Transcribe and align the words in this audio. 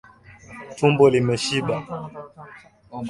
Tumbo 0.77 1.03
limeshiba. 1.13 1.75